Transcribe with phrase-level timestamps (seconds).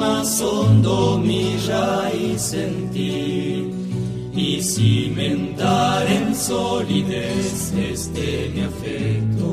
[0.00, 2.90] más hondo mi raíz en
[4.34, 9.50] y cimentar en solidez este mi afecto.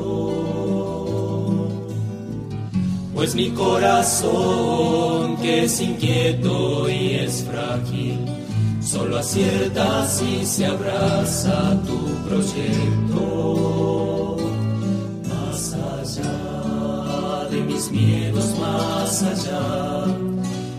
[3.14, 8.18] Pues mi corazón, que es inquieto y es frágil,
[8.80, 13.26] solo acierta si se abraza tu proyecto.
[15.28, 20.07] Más allá de mis miedos, más allá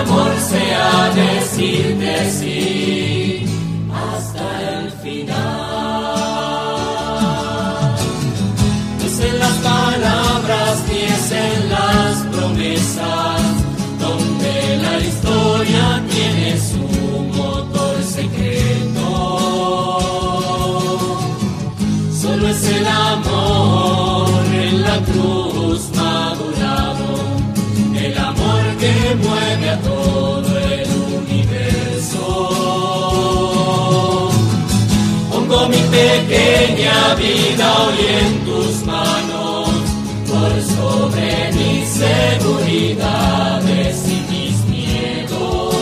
[0.00, 2.59] amor sea decirte sí
[37.14, 39.68] vida hoy en tus manos,
[40.28, 45.74] por sobre mis seguridades y mis miedos.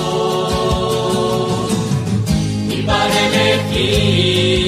[2.71, 4.68] Y para elegir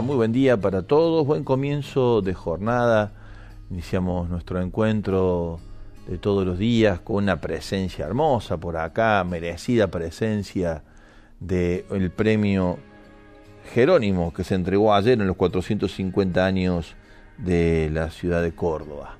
[0.00, 3.12] muy buen día para todos, buen comienzo de jornada.
[3.70, 5.58] Iniciamos nuestro encuentro
[6.06, 10.84] de todos los días con una presencia hermosa por acá, merecida presencia
[11.40, 12.78] del premio
[13.72, 16.94] Jerónimo que se entregó ayer en los 450 años
[17.36, 19.16] de la ciudad de Córdoba.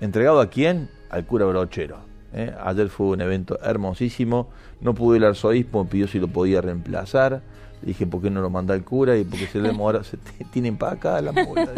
[0.00, 0.88] ¿Entregado a quién?
[1.10, 1.98] Al cura Brochero.
[2.32, 2.54] ¿eh?
[2.62, 7.42] Ayer fue un evento hermosísimo, no pudo el arzobispo, pidió si lo podía reemplazar
[7.82, 9.16] dije, ¿por qué no lo manda el cura?
[9.18, 10.16] Y porque se le demora, se
[10.52, 11.72] tienen para acá la multa.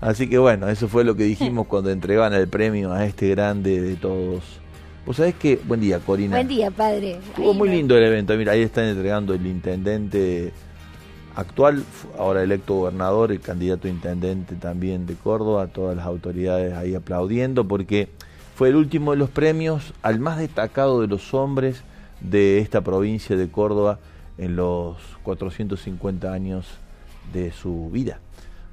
[0.00, 3.80] Así que bueno, eso fue lo que dijimos cuando entregaban el premio a este grande
[3.80, 4.42] de todos.
[5.06, 6.36] Vos sabés que, buen día, Corina.
[6.36, 7.18] Buen día, padre.
[7.18, 8.34] Estuvo muy lindo el evento.
[8.36, 10.52] Mira, ahí están entregando el intendente
[11.36, 11.84] actual,
[12.18, 18.08] ahora electo gobernador, el candidato intendente también de Córdoba, todas las autoridades ahí aplaudiendo, porque
[18.54, 21.82] fue el último de los premios al más destacado de los hombres
[22.20, 23.98] de esta provincia de Córdoba
[24.38, 26.66] en los 450 años
[27.32, 28.20] de su vida.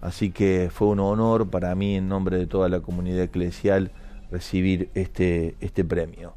[0.02, 3.92] Así que fue un honor para mí, en nombre de toda la comunidad eclesial,
[4.32, 6.34] recibir este, este premio,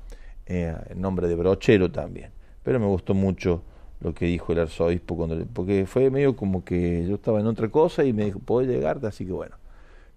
[0.46, 2.30] eh, en nombre de Brochero también.
[2.62, 3.62] Pero me gustó mucho
[4.00, 7.70] lo que dijo el arzobispo, cuando, porque fue medio como que yo estaba en otra
[7.70, 9.06] cosa y me dijo, ¿puedo llegarte?
[9.06, 9.56] Así que bueno,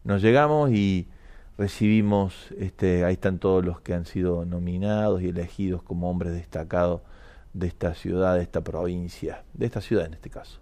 [0.04, 1.08] nos llegamos y
[1.58, 7.02] recibimos, este, ahí están todos los que han sido nominados y elegidos como hombres destacados
[7.54, 10.60] de esta ciudad, de esta provincia, de esta ciudad en este caso.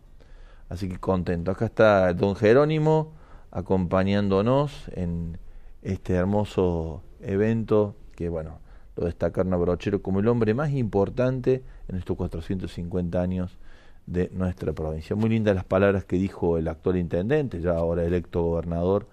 [0.69, 1.51] Así que contento.
[1.51, 3.13] Acá está don Jerónimo
[3.51, 5.37] acompañándonos en
[5.81, 8.59] este hermoso evento que, bueno,
[8.95, 13.57] lo destacaron a Brochero como el hombre más importante en estos 450 años
[14.05, 15.15] de nuestra provincia.
[15.15, 19.07] Muy lindas las palabras que dijo el actual intendente, ya ahora electo gobernador,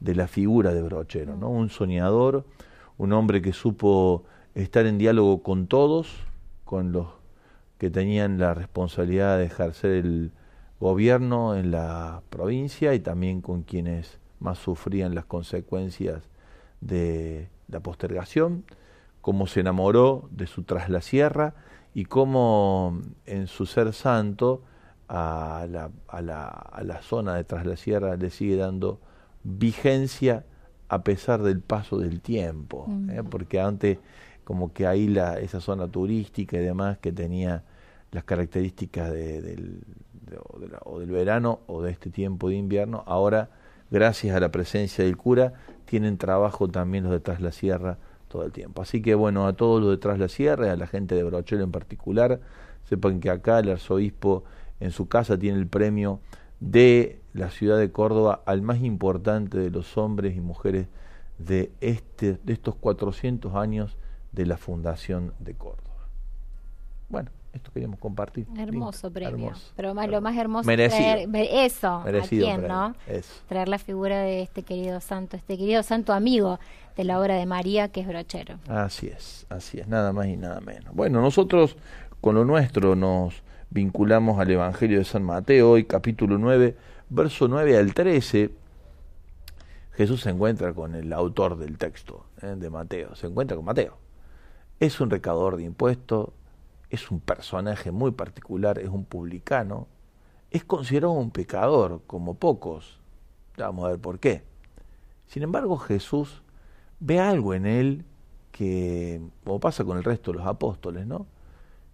[0.00, 1.50] de la figura de Brochero, ¿no?
[1.50, 2.44] Un soñador,
[2.98, 4.24] un hombre que supo
[4.54, 6.14] estar en diálogo con todos,
[6.64, 7.06] con los
[7.78, 10.32] que tenían la responsabilidad de ejercer el
[10.80, 16.22] gobierno en la provincia y también con quienes más sufrían las consecuencias
[16.80, 18.64] de la postergación,
[19.20, 21.54] cómo se enamoró de su tras la sierra
[21.94, 24.62] y cómo en su ser santo
[25.08, 29.00] a la, a la, a la zona de tras la sierra le sigue dando
[29.42, 30.44] vigencia
[30.88, 33.22] a pesar del paso del tiempo, ¿eh?
[33.28, 33.98] porque antes
[34.48, 37.64] como que ahí la, esa zona turística y demás que tenía
[38.12, 39.82] las características de, del,
[40.86, 43.50] o del verano o de este tiempo de invierno, ahora,
[43.90, 45.52] gracias a la presencia del cura,
[45.84, 47.98] tienen trabajo también los de la Sierra
[48.28, 48.80] todo el tiempo.
[48.80, 51.70] Así que bueno, a todos los de la Sierra, a la gente de Brochero en
[51.70, 52.40] particular,
[52.88, 54.44] sepan que acá el arzobispo
[54.80, 56.20] en su casa tiene el premio
[56.58, 60.86] de la ciudad de Córdoba al más importante de los hombres y mujeres
[61.36, 63.98] de, este, de estos 400 años
[64.38, 66.06] de la fundación de Córdoba.
[67.08, 68.46] Bueno, esto queríamos compartir.
[68.56, 69.52] Hermoso premio.
[69.74, 71.88] Pero más, lo más hermoso es traer eso.
[71.88, 72.94] ¿A quién, no?
[73.48, 76.60] Traer la figura de este querido santo, este querido santo amigo
[76.96, 78.60] de la obra de María, que es brochero.
[78.68, 80.94] Así es, así es, nada más y nada menos.
[80.94, 81.76] Bueno, nosotros
[82.20, 86.76] con lo nuestro nos vinculamos al Evangelio de San Mateo, hoy capítulo 9,
[87.08, 88.52] verso 9 al 13.
[89.94, 92.54] Jesús se encuentra con el autor del texto ¿eh?
[92.56, 93.98] de Mateo, se encuentra con Mateo.
[94.80, 96.30] Es un recaudador de impuestos,
[96.90, 99.88] es un personaje muy particular, es un publicano,
[100.50, 102.98] es considerado un pecador, como pocos.
[103.56, 104.42] vamos a ver por qué.
[105.26, 106.42] Sin embargo, Jesús
[107.00, 108.04] ve algo en él
[108.52, 111.26] que, como pasa con el resto de los apóstoles, ¿no?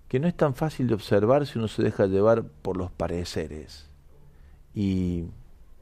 [0.08, 3.90] Que no es tan fácil de observar si uno se deja llevar por los pareceres
[4.74, 5.24] y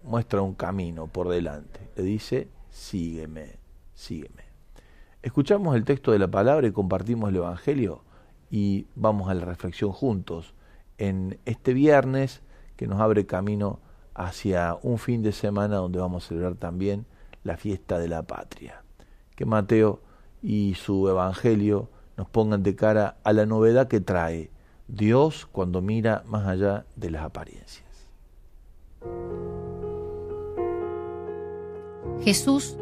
[0.05, 1.81] muestra un camino por delante.
[1.97, 3.57] Le dice, sígueme,
[3.95, 4.52] sígueme.
[5.23, 8.03] Escuchamos el texto de la palabra y compartimos el Evangelio
[8.51, 10.53] y vamos a la reflexión juntos
[10.99, 12.43] en este viernes
[12.77, 13.79] que nos abre camino
[14.15, 17.07] hacia un fin de semana donde vamos a celebrar también
[17.45, 18.83] la fiesta de la patria.
[19.37, 20.01] Que Mateo
[20.43, 24.51] y su Evangelio nos pongan de cara a la novedad que trae
[24.89, 28.09] Dios cuando mira más allá de las apariencias.
[32.23, 32.77] Jesús,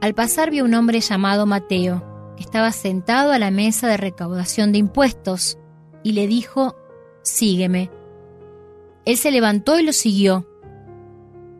[0.00, 2.04] al pasar vio un hombre llamado Mateo
[2.38, 5.58] estaba sentado a la mesa de recaudación de impuestos
[6.02, 6.76] y le dijo,
[7.22, 7.90] Sígueme.
[9.04, 10.46] Él se levantó y lo siguió.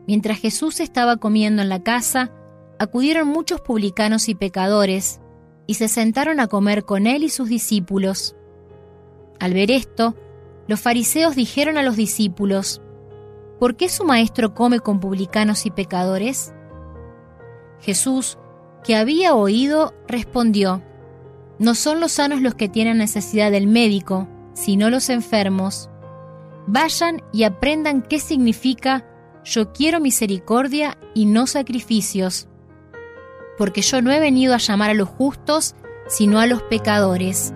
[0.07, 2.31] Mientras Jesús estaba comiendo en la casa,
[2.79, 5.19] acudieron muchos publicanos y pecadores
[5.67, 8.35] y se sentaron a comer con él y sus discípulos.
[9.39, 10.15] Al ver esto,
[10.67, 12.81] los fariseos dijeron a los discípulos,
[13.59, 16.53] ¿por qué su maestro come con publicanos y pecadores?
[17.81, 18.37] Jesús
[18.83, 20.81] que había oído, respondió,
[21.57, 25.89] No son los sanos los que tienen necesidad del médico, sino los enfermos.
[26.67, 29.05] Vayan y aprendan qué significa
[29.43, 32.47] yo quiero misericordia y no sacrificios,
[33.57, 35.75] porque yo no he venido a llamar a los justos,
[36.07, 37.53] sino a los pecadores.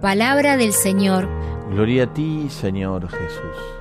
[0.00, 1.28] Palabra del Señor.
[1.70, 3.73] Gloria a ti, Señor Jesús.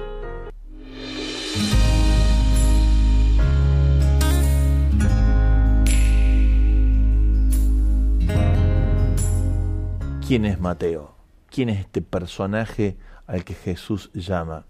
[10.25, 11.15] ¿Quién es Mateo?
[11.50, 12.96] ¿Quién es este personaje
[13.27, 14.65] al que Jesús llama?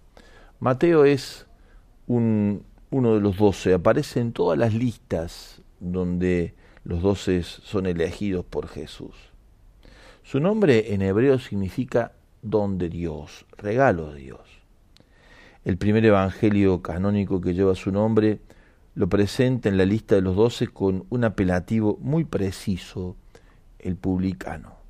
[0.58, 1.46] Mateo es
[2.08, 8.44] un, uno de los doce, aparece en todas las listas donde los doce son elegidos
[8.44, 9.14] por Jesús.
[10.24, 14.40] Su nombre en hebreo significa don de Dios, regalo de Dios.
[15.64, 18.40] El primer evangelio canónico que lleva su nombre
[18.96, 23.16] lo presenta en la lista de los doce con un apelativo muy preciso,
[23.78, 24.83] el publicano.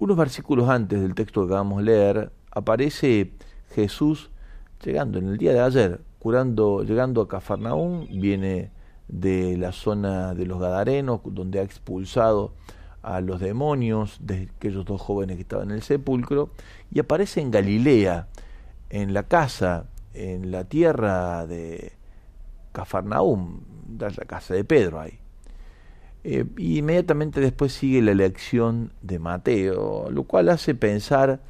[0.00, 3.32] Unos versículos antes del texto que acabamos de leer, aparece
[3.74, 4.30] Jesús
[4.84, 8.70] llegando en el día de ayer, curando, llegando a Cafarnaúm, viene
[9.08, 12.52] de la zona de los Gadarenos, donde ha expulsado
[13.02, 16.50] a los demonios de aquellos dos jóvenes que estaban en el sepulcro,
[16.92, 18.28] y aparece en Galilea,
[18.90, 21.92] en la casa, en la tierra de
[22.70, 23.62] Cafarnaúm,
[23.98, 25.18] la casa de Pedro ahí.
[26.30, 31.40] Eh, inmediatamente después sigue la elección de Mateo, lo cual hace pensar,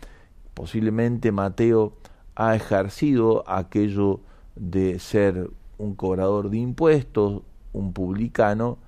[0.55, 1.95] posiblemente Mateo
[2.37, 4.21] ha ejercido aquello
[4.55, 7.43] de ser un cobrador de impuestos,
[7.73, 8.79] un publicano,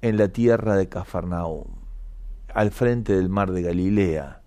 [0.00, 1.66] en la tierra de Cafarnaúm,
[2.54, 4.40] al frente del mar de Galilea,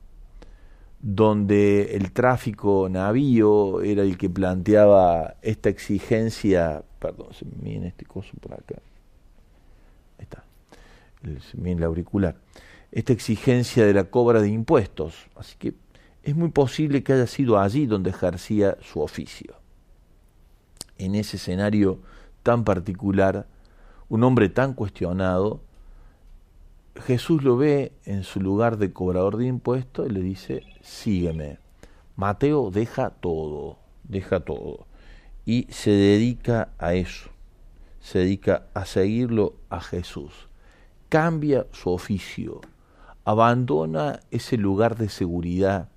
[1.02, 8.06] donde el tráfico navío era el que planteaba esta exigencia, perdón, se me viene este
[8.06, 8.82] coso por acá,
[11.24, 12.36] el auricular,
[12.92, 15.74] esta exigencia de la cobra de impuestos, así que
[16.24, 19.56] es muy posible que haya sido allí donde ejercía su oficio.
[20.98, 22.00] En ese escenario
[22.44, 23.48] tan particular,
[24.10, 25.62] un hombre tan cuestionado,
[26.96, 31.58] Jesús lo ve en su lugar de cobrador de impuestos y le dice, sígueme.
[32.16, 34.86] Mateo deja todo, deja todo,
[35.46, 37.32] y se dedica a eso,
[38.02, 40.48] se dedica a seguirlo a Jesús.
[41.14, 42.62] Cambia su oficio,
[43.24, 45.90] abandona ese lugar de seguridad,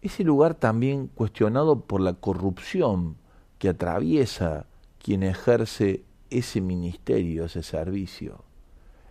[0.00, 3.18] ese lugar también cuestionado por la corrupción
[3.58, 4.64] que atraviesa
[4.98, 8.42] quien ejerce ese ministerio, ese servicio.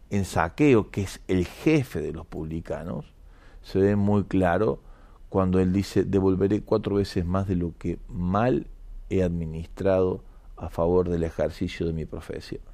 [0.09, 3.13] En Saqueo, que es el jefe de los publicanos,
[3.61, 4.81] se ve muy claro
[5.29, 8.65] cuando él dice, devolveré cuatro veces más de lo que mal
[9.11, 10.23] he administrado
[10.57, 12.68] a favor del ejercicio de mi profesión.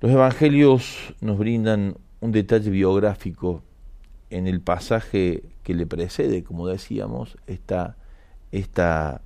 [0.00, 3.62] Los evangelios nos brindan un detalle biográfico
[4.30, 7.96] en el pasaje que le precede, como decíamos, esta,
[8.50, 9.22] esta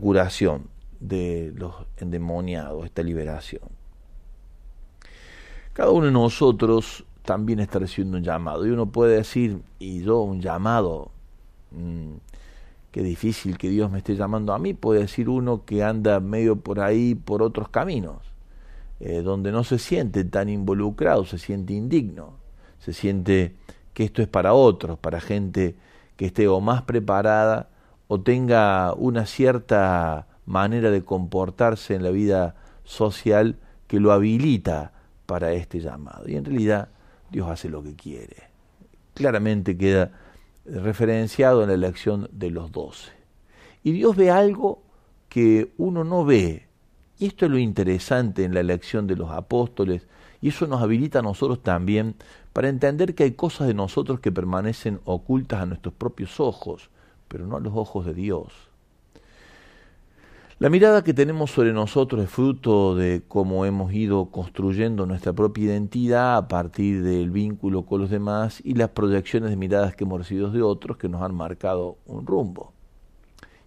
[0.00, 0.66] curación
[0.98, 3.62] de los endemoniados, esta liberación.
[5.74, 8.66] Cada uno de nosotros también está recibiendo un llamado.
[8.66, 11.12] Y uno puede decir, y yo un llamado,
[11.70, 12.14] mm,
[12.90, 16.56] qué difícil que Dios me esté llamando a mí, puede decir uno que anda medio
[16.56, 18.33] por ahí, por otros caminos,
[19.04, 22.44] eh, donde no se siente tan involucrado, se siente indigno
[22.84, 23.56] se siente
[23.94, 25.74] que esto es para otros, para gente
[26.16, 27.70] que esté o más preparada
[28.08, 33.56] o tenga una cierta manera de comportarse en la vida social
[33.86, 34.92] que lo habilita
[35.24, 36.28] para este llamado.
[36.28, 36.88] Y en realidad
[37.30, 38.36] Dios hace lo que quiere.
[39.14, 40.10] Claramente queda
[40.66, 43.12] referenciado en la elección de los doce.
[43.82, 44.82] Y Dios ve algo
[45.30, 46.68] que uno no ve.
[47.18, 50.06] Y esto es lo interesante en la elección de los apóstoles,
[50.40, 52.16] y eso nos habilita a nosotros también
[52.52, 56.90] para entender que hay cosas de nosotros que permanecen ocultas a nuestros propios ojos,
[57.28, 58.52] pero no a los ojos de Dios.
[60.60, 65.64] La mirada que tenemos sobre nosotros es fruto de cómo hemos ido construyendo nuestra propia
[65.64, 70.20] identidad a partir del vínculo con los demás y las proyecciones de miradas que hemos
[70.20, 72.72] recibido de otros que nos han marcado un rumbo.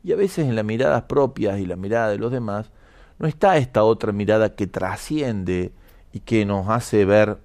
[0.02, 2.72] Y a veces en las miradas propias y la mirada de los demás
[3.20, 5.72] no está esta otra mirada que trasciende
[6.14, 7.38] y que nos hace ver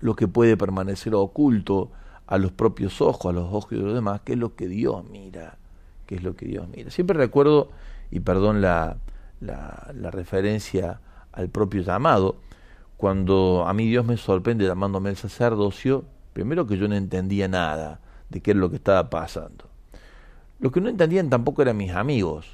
[0.00, 1.90] lo que puede permanecer oculto
[2.26, 5.04] a los propios ojos, a los ojos de los demás, que es lo que Dios
[5.10, 5.58] mira,
[6.06, 6.90] que es lo que Dios mira.
[6.90, 7.70] Siempre recuerdo,
[8.10, 8.96] y perdón la,
[9.40, 11.00] la, la referencia
[11.32, 12.36] al propio llamado,
[12.96, 18.00] cuando a mí Dios me sorprende llamándome el sacerdocio, primero que yo no entendía nada
[18.30, 19.66] de qué era lo que estaba pasando.
[20.60, 22.53] Lo que no entendían tampoco eran mis amigos.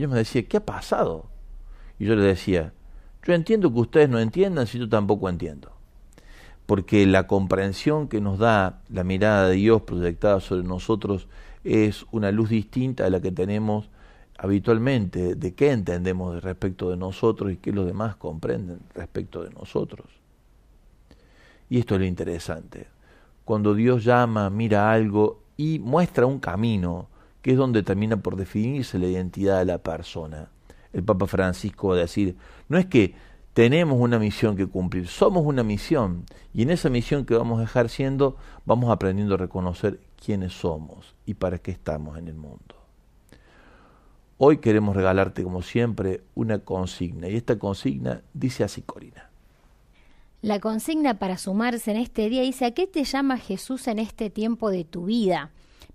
[0.00, 1.26] Y me decía, ¿qué ha pasado?
[1.98, 2.72] Y yo les decía,
[3.22, 5.72] yo entiendo que ustedes no entiendan si yo tampoco entiendo.
[6.70, 11.26] porque la comprensión que nos da la mirada de Dios proyectada sobre nosotros
[11.64, 13.90] es una luz distinta a la que tenemos
[14.38, 20.06] habitualmente, de qué entendemos respecto de nosotros y qué los demás comprenden respecto de nosotros.
[21.68, 22.86] Y esto es lo interesante.
[23.44, 27.08] Cuando Dios llama, mira algo y muestra un camino,
[27.42, 30.50] que es donde termina por definirse la identidad de la persona.
[30.92, 32.36] El Papa Francisco va a decir,
[32.68, 33.14] no es que
[33.54, 38.36] tenemos una misión que cumplir, somos una misión y en esa misión que vamos ejerciendo
[38.64, 42.76] vamos aprendiendo a reconocer quiénes somos y para qué estamos en el mundo.
[44.38, 49.28] Hoy queremos regalarte como siempre una consigna y esta consigna dice así Corina.
[50.42, 54.30] La consigna para sumarse en este día dice, ¿a qué te llama Jesús en este
[54.30, 55.50] tiempo de tu vida?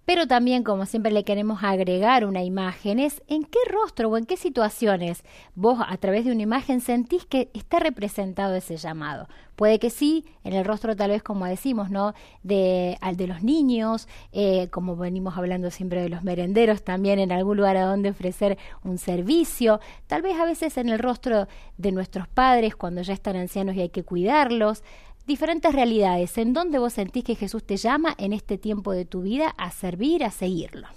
[0.06, 4.26] Pero también, como siempre le queremos agregar una imagen, es en qué rostro o en
[4.26, 5.24] qué situaciones
[5.56, 9.28] vos a través de una imagen sentís que está representado ese llamado.
[9.56, 12.14] Puede que sí, en el rostro tal vez como decimos, ¿no?
[12.44, 17.32] De, al de los niños, eh, como venimos hablando siempre de los merenderos, también en
[17.32, 21.48] algún lugar a donde ofrecer un servicio, tal vez a veces en el rostro
[21.78, 24.84] de nuestros padres cuando ya están ancianos y hay que cuidarlos,
[25.26, 29.22] diferentes realidades en donde vos sentís que Jesús te llama en este tiempo de tu
[29.22, 30.88] vida a servir, a seguirlo.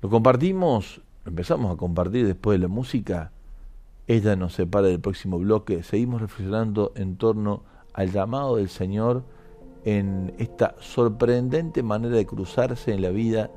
[0.00, 3.32] Lo compartimos, empezamos a compartir después de la música.
[4.06, 5.82] Ella nos separa del próximo bloque.
[5.82, 9.24] Seguimos reflexionando en torno al llamado del Señor
[9.84, 13.50] en esta sorprendente manera de cruzarse en la vida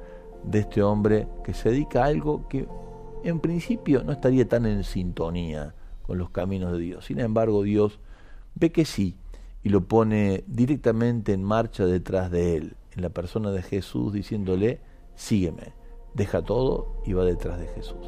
[0.44, 2.68] de este hombre que se dedica a algo que
[3.24, 5.74] en principio no estaría tan en sintonía
[6.05, 7.05] con los caminos de Dios.
[7.05, 8.00] Sin embargo, Dios
[8.55, 9.16] ve que sí
[9.63, 14.81] y lo pone directamente en marcha detrás de él, en la persona de Jesús, diciéndole,
[15.16, 15.74] sígueme,
[16.13, 18.05] deja todo y va detrás de Jesús.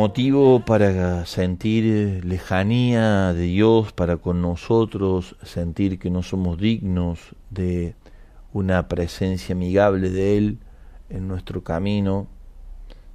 [0.00, 7.94] Motivo para sentir lejanía de Dios para con nosotros, sentir que no somos dignos de
[8.54, 10.58] una presencia amigable de Él
[11.10, 12.28] en nuestro camino.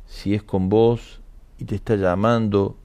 [0.06, 1.22] Si es con vos
[1.58, 2.78] y te está llamando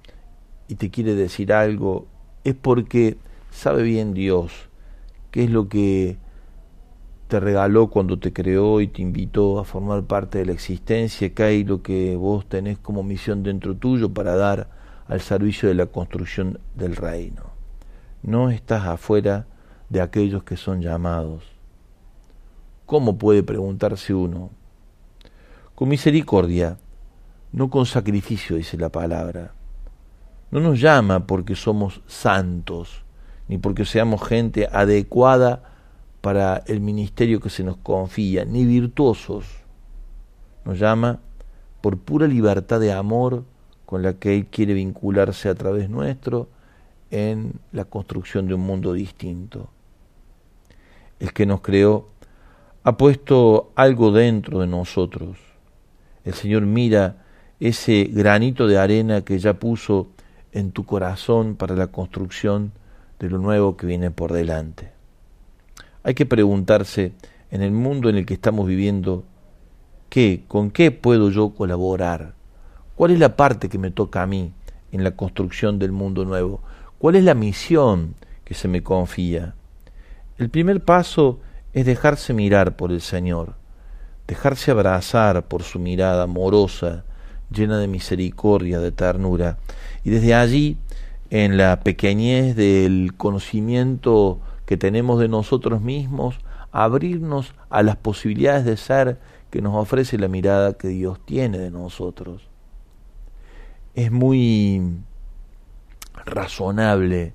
[0.67, 2.07] y te quiere decir algo,
[2.43, 3.19] es porque
[3.51, 4.71] sabe bien Dios
[5.31, 6.17] qué es lo que
[7.31, 11.43] te regaló cuando te creó y te invitó a formar parte de la existencia, que
[11.45, 14.69] hay lo que vos tenés como misión dentro tuyo para dar
[15.07, 17.45] al servicio de la construcción del reino.
[18.25, 19.47] No estás afuera
[19.89, 21.45] de aquellos que son llamados.
[22.85, 24.51] ¿Cómo puede preguntarse uno?
[25.77, 26.79] Con misericordia,
[27.53, 29.55] no con sacrificio, dice la palabra.
[30.51, 33.05] No nos llama porque somos santos,
[33.47, 35.70] ni porque seamos gente adecuada
[36.21, 39.47] para el ministerio que se nos confía, ni virtuosos.
[40.65, 41.21] Nos llama
[41.81, 43.45] por pura libertad de amor
[43.87, 46.49] con la que Él quiere vincularse a través nuestro
[47.11, 49.69] en la construcción de un mundo distinto.
[51.19, 52.09] El que nos creó
[52.85, 55.39] ha puesto algo dentro de nosotros.
[56.25, 57.25] El Señor mira
[57.59, 60.09] ese granito de arena que ya puso
[60.53, 62.73] en tu corazón para la construcción
[63.19, 65.00] de lo nuevo que viene por delante.
[66.03, 67.13] Hay que preguntarse
[67.51, 69.25] en el mundo en el que estamos viviendo,
[70.09, 70.45] ¿qué?
[70.49, 72.35] ¿Con qué puedo yo colaborar?
[72.95, 74.53] ¿Cuál es la parte que me toca a mí
[74.93, 76.63] en la construcción del mundo nuevo?
[76.99, 79.55] ¿Cuál es la misión que se me confía?
[80.39, 81.41] El primer paso
[81.75, 83.55] es dejarse mirar por el Señor,
[84.27, 87.05] dejarse abrazar por su mirada amorosa,
[87.51, 89.59] llena de misericordia, de ternura,
[90.03, 90.79] y desde allí,
[91.29, 96.39] en la pequeñez del conocimiento que tenemos de nosotros mismos,
[96.71, 99.19] abrirnos a las posibilidades de ser
[99.51, 102.43] que nos ofrece la mirada que Dios tiene de nosotros.
[103.97, 104.81] Es muy
[106.25, 107.33] razonable,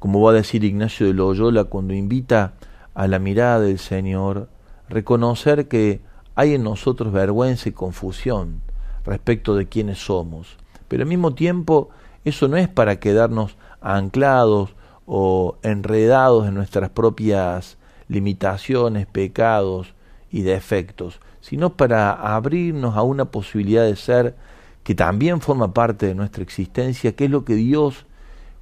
[0.00, 2.54] como va a decir Ignacio de Loyola cuando invita
[2.92, 4.48] a la mirada del Señor,
[4.88, 6.00] reconocer que
[6.34, 8.62] hay en nosotros vergüenza y confusión
[9.04, 10.56] respecto de quiénes somos.
[10.88, 11.90] Pero al mismo tiempo,
[12.24, 14.74] eso no es para quedarnos anclados
[15.06, 17.76] o enredados en nuestras propias
[18.08, 19.94] limitaciones, pecados
[20.30, 24.34] y defectos, sino para abrirnos a una posibilidad de ser
[24.82, 28.06] que también forma parte de nuestra existencia, que es lo que Dios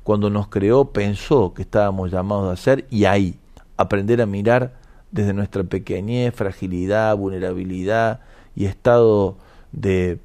[0.02, 3.38] cuando nos creó pensó que estábamos llamados a hacer y ahí
[3.76, 4.74] aprender a mirar
[5.10, 8.20] desde nuestra pequeñez, fragilidad, vulnerabilidad
[8.56, 9.36] y estado
[9.72, 10.18] de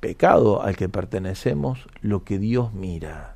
[0.00, 3.33] pecado al que pertenecemos, lo que Dios mira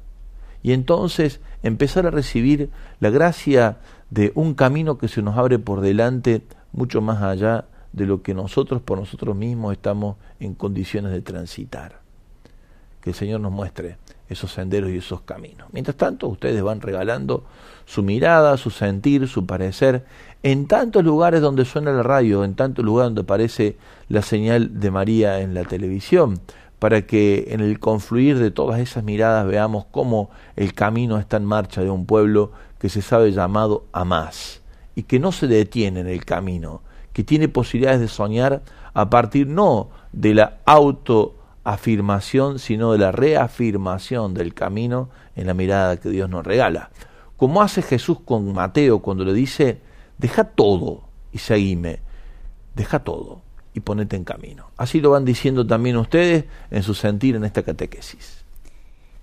[0.62, 3.78] y entonces empezar a recibir la gracia
[4.10, 6.42] de un camino que se nos abre por delante
[6.72, 12.00] mucho más allá de lo que nosotros por nosotros mismos estamos en condiciones de transitar.
[13.00, 13.96] Que el Señor nos muestre
[14.28, 15.68] esos senderos y esos caminos.
[15.72, 17.44] Mientras tanto, ustedes van regalando
[17.86, 20.04] su mirada, su sentir, su parecer,
[20.42, 23.76] en tantos lugares donde suena la radio, en tantos lugares donde aparece
[24.08, 26.40] la señal de María en la televisión,
[26.78, 31.44] para que en el confluir de todas esas miradas veamos cómo el camino está en
[31.44, 34.62] marcha de un pueblo que se sabe llamado a más
[34.94, 38.62] y que no se detiene en el camino, que tiene posibilidades de soñar
[38.94, 45.98] a partir no de la autoafirmación, sino de la reafirmación del camino en la mirada
[45.98, 46.90] que Dios nos regala.
[47.36, 49.80] Como hace Jesús con Mateo cuando le dice,
[50.18, 52.00] deja todo y seguime,
[52.74, 53.47] deja todo
[53.78, 54.70] y ponete en camino.
[54.76, 58.44] Así lo van diciendo también ustedes en su sentir en esta catequesis.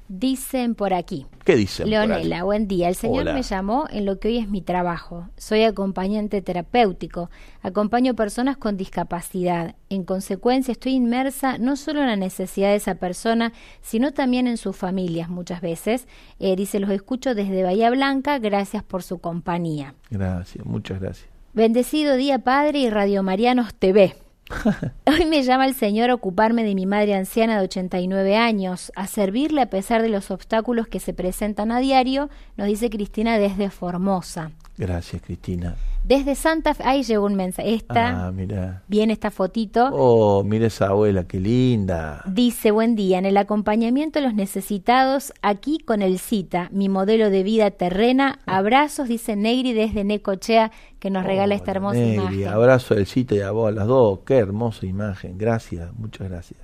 [0.07, 1.25] Dicen por aquí.
[1.43, 1.89] ¿Qué dicen?
[1.89, 2.89] Leonela, buen día.
[2.89, 5.27] El Señor me llamó en lo que hoy es mi trabajo.
[5.35, 7.31] Soy acompañante terapéutico.
[7.63, 9.75] Acompaño personas con discapacidad.
[9.89, 14.57] En consecuencia, estoy inmersa no solo en la necesidad de esa persona, sino también en
[14.57, 16.07] sus familias muchas veces.
[16.39, 18.37] Eh, dice, los escucho desde Bahía Blanca.
[18.37, 19.95] Gracias por su compañía.
[20.11, 21.27] Gracias, muchas gracias.
[21.53, 24.13] Bendecido día, Padre, y Radio Marianos TV.
[25.05, 29.07] Hoy me llama el Señor a ocuparme de mi madre anciana de 89 años, a
[29.07, 33.69] servirle a pesar de los obstáculos que se presentan a diario, nos dice Cristina desde
[33.69, 34.51] Formosa.
[34.77, 35.75] Gracias, Cristina.
[36.05, 37.73] Desde Santa Fe, ahí llegó un mensaje.
[37.73, 38.83] Esta, ah, mira.
[38.87, 39.89] Viene esta fotito.
[39.91, 42.21] Oh, mira esa abuela, qué linda.
[42.27, 47.31] Dice, buen día, en el acompañamiento de los necesitados, aquí con el CITA, mi modelo
[47.31, 48.37] de vida terrena.
[48.45, 52.47] Abrazos, dice Negri desde Necochea, que nos regala esta hermosa Negri, imagen.
[52.49, 54.19] Abrazo del CITA y a vos, a las dos.
[54.27, 55.39] Qué hermosa imagen.
[55.39, 56.59] Gracias, muchas gracias.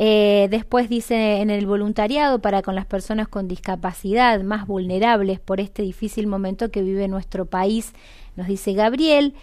[0.00, 5.58] Eh, después dice en el voluntariado para con las personas con discapacidad más vulnerables por
[5.58, 7.92] este difícil momento que vive nuestro país,
[8.38, 9.34] nos dice Gabriel.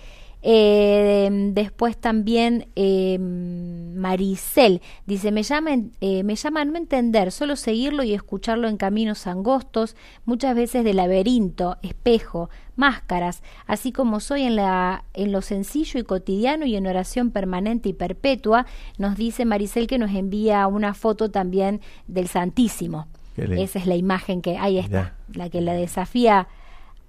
[0.47, 7.55] Eh, después también eh, Maricel dice, me llama, eh, me llama a no entender, solo
[7.55, 14.43] seguirlo y escucharlo en caminos angostos, muchas veces de laberinto, espejo, máscaras, así como soy
[14.43, 18.67] en, la, en lo sencillo y cotidiano y en oración permanente y perpetua,
[18.99, 23.07] nos dice Maricel que nos envía una foto también del Santísimo.
[23.35, 26.47] Esa es la imagen que ahí está, la que la desafía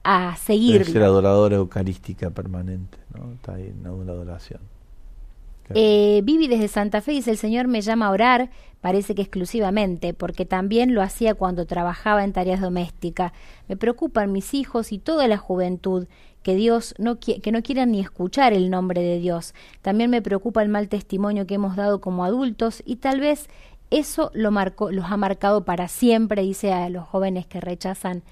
[0.07, 0.85] a seguir.
[0.85, 3.33] ser adoradora eucarística permanente, ¿no?
[3.33, 4.61] Está ahí en una adoración.
[5.75, 10.15] Eh, Vivi desde Santa Fe dice, el Señor me llama a orar, parece que exclusivamente,
[10.15, 13.33] porque también lo hacía cuando trabajaba en tareas domésticas.
[13.67, 16.07] Me preocupan mis hijos y toda la juventud,
[16.45, 19.55] que Dios no que no quieran ni escuchar el nombre de Dios.
[19.83, 23.49] También me preocupa el mal testimonio que hemos dado como adultos y tal vez
[23.91, 28.23] eso lo marcó, los ha marcado para siempre, dice a los jóvenes que rechazan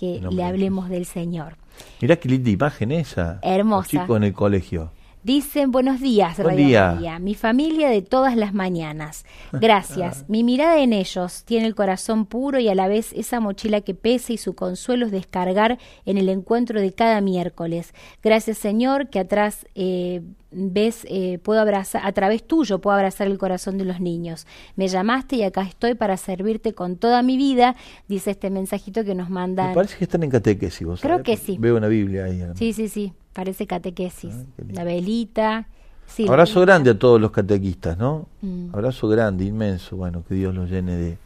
[0.00, 1.56] que le hablemos del Señor.
[2.00, 3.38] Mirá qué linda imagen esa.
[3.42, 3.80] Hermosa.
[3.80, 4.90] Los chicos en el colegio.
[5.22, 7.18] Dicen buenos días, Buen día.
[7.20, 9.26] mi familia de todas las mañanas.
[9.52, 10.24] Gracias.
[10.28, 13.94] mi mirada en ellos tiene el corazón puro y a la vez esa mochila que
[13.94, 17.92] pesa y su consuelo es descargar en el encuentro de cada miércoles.
[18.22, 23.36] Gracias Señor que atrás eh, ves, eh, puedo abrazar, a través tuyo puedo abrazar el
[23.36, 24.46] corazón de los niños.
[24.76, 27.76] Me llamaste y acá estoy para servirte con toda mi vida,
[28.08, 29.68] dice este mensajito que nos mandan.
[29.68, 31.56] Me parece que están en catequesis, vos Creo que sí.
[31.60, 32.42] Veo una Biblia ahí.
[32.54, 33.12] Sí, sí, sí.
[33.32, 34.34] Parece catequesis.
[34.68, 35.68] la velita.
[36.06, 38.26] Sí, Abrazo grande a todos los catequistas, ¿no?
[38.42, 38.74] Mm.
[38.74, 39.96] Abrazo grande, inmenso.
[39.96, 41.18] Bueno, que Dios los llene de,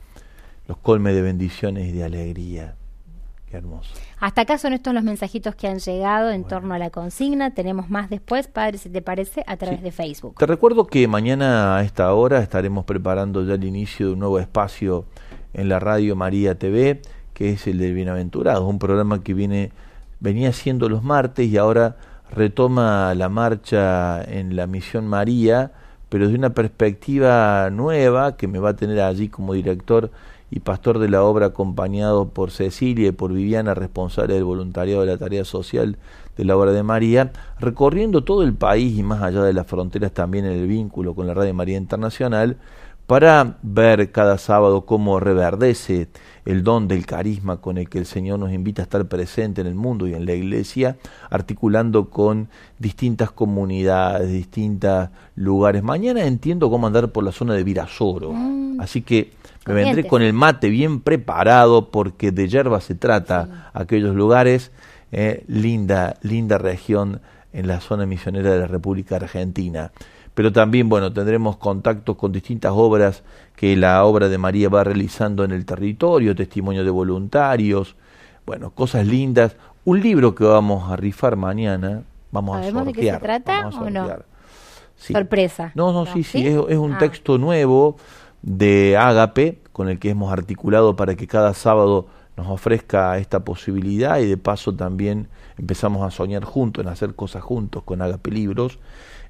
[0.69, 2.75] los colme de bendiciones y de alegría.
[3.51, 3.95] Qué hermoso.
[4.21, 7.55] Hasta acá son estos los mensajitos que han llegado en torno a la consigna.
[7.55, 10.35] Tenemos más después, padre, si te parece, a través de Facebook.
[10.39, 14.39] Te recuerdo que mañana a esta hora estaremos preparando ya el inicio de un nuevo
[14.39, 15.07] espacio
[15.55, 17.01] en la radio María TV,
[17.33, 19.73] que es el de Bienaventurados, un programa que viene
[20.21, 21.97] venía siendo los martes y ahora
[22.35, 25.73] retoma la marcha en la misión María,
[26.09, 30.11] pero de una perspectiva nueva que me va a tener allí como director
[30.51, 35.09] y pastor de la obra acompañado por Cecilia y por Viviana, responsable del voluntariado de
[35.09, 35.97] la tarea social
[36.37, 40.13] de la obra de María, recorriendo todo el país y más allá de las fronteras
[40.13, 42.57] también en el vínculo con la Radio María Internacional,
[43.07, 46.09] para ver cada sábado cómo reverdece
[46.47, 49.67] el don del carisma con el que el Señor nos invita a estar presente en
[49.67, 50.97] el mundo y en la iglesia,
[51.31, 55.83] articulando con distintas comunidades, distintos lugares.
[55.83, 58.81] Mañana entiendo cómo andar por la zona de Virasoro, mm.
[58.81, 59.33] así que
[59.67, 64.71] me vendré con el mate bien preparado porque de yerba se trata aquellos lugares.
[65.17, 67.21] Eh, linda, linda región
[67.53, 69.93] en la zona misionera de la República Argentina
[70.35, 73.23] pero también, bueno, tendremos contactos con distintas obras
[73.55, 77.95] que la obra de María va realizando en el territorio, testimonio de voluntarios,
[78.45, 79.57] bueno, cosas lindas.
[79.85, 82.85] Un libro que vamos a rifar mañana, vamos a sortear.
[82.87, 84.09] de qué se trata o no?
[84.97, 85.73] Sorpresa.
[85.75, 86.99] No, no, sí, sí, es, un ah.
[86.99, 87.97] texto nuevo
[88.43, 94.19] de Ágape con el que hemos articulado para que cada sábado nos ofrezca esta posibilidad
[94.19, 98.79] y de paso también empezamos a soñar juntos, en hacer cosas juntos con Ágape Libros.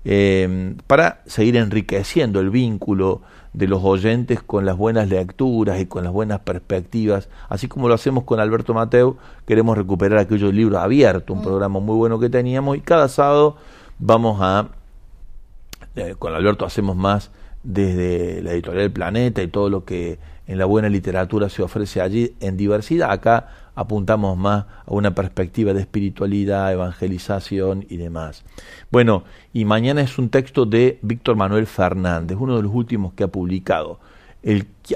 [0.04, 3.22] Eh, para seguir enriqueciendo el vínculo
[3.54, 7.94] de los oyentes con las buenas lecturas y con las buenas perspectivas, así como lo
[7.94, 11.44] hacemos con Alberto Mateo, queremos recuperar aquellos libros abiertos, un mm.
[11.44, 13.56] programa muy bueno que teníamos y cada sábado
[13.98, 14.68] vamos a,
[15.94, 17.30] eh, con Alberto hacemos más
[17.62, 22.34] desde la editorial Planeta y todo lo que en la buena literatura se ofrece allí
[22.40, 23.10] en diversidad.
[23.10, 28.44] Acá apuntamos más a una perspectiva de espiritualidad, evangelización y demás.
[28.90, 33.24] Bueno, y mañana es un texto de Víctor Manuel Fernández, uno de los últimos que
[33.24, 34.00] ha publicado,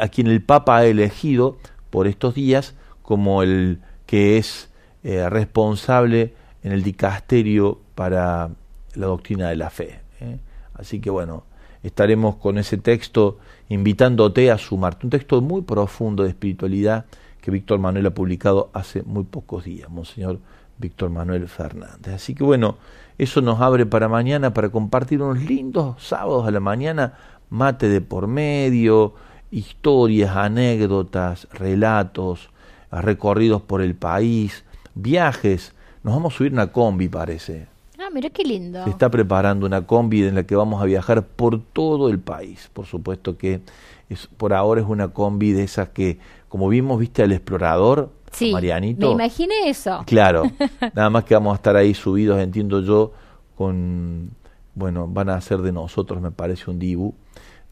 [0.01, 1.59] a quien el Papa ha elegido
[1.91, 4.71] por estos días como el que es
[5.03, 8.51] eh, responsable en el dicasterio para
[8.95, 10.01] la doctrina de la fe.
[10.21, 10.39] ¿eh?
[10.75, 11.45] Así que bueno,
[11.83, 13.39] estaremos con ese texto
[13.69, 15.07] invitándote a sumarte.
[15.07, 17.07] Un texto muy profundo de espiritualidad
[17.49, 20.39] que Víctor Manuel ha publicado hace muy pocos días, Monseñor
[20.77, 22.17] Víctor Manuel Fernández.
[22.17, 22.77] Así que bueno,
[23.17, 27.15] eso nos abre para mañana para compartir unos lindos sábados a la mañana,
[27.49, 29.15] mate de por medio,
[29.51, 32.51] historias, anécdotas, relatos,
[32.93, 34.63] recorridos por el país,
[34.95, 35.73] viajes.
[36.03, 37.67] Nos vamos a subir una combi, parece.
[37.99, 38.85] Ah, mira qué lindo.
[38.85, 42.69] Se está preparando una combi en la que vamos a viajar por todo el país.
[42.75, 43.63] Por supuesto que
[44.11, 48.53] es, por ahora es una combi de esas que, como vimos, viste al explorador, sí,
[48.53, 49.09] Marianito.
[49.09, 50.03] Me imaginé eso.
[50.07, 50.45] Claro,
[50.95, 53.13] nada más que vamos a estar ahí subidos, entiendo yo,
[53.57, 54.31] con,
[54.75, 57.15] bueno, van a hacer de nosotros, me parece, un dibu